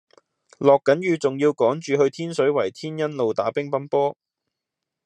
[0.57, 4.17] 落緊雨仲要趕住去天水圍天恩路打乒乓波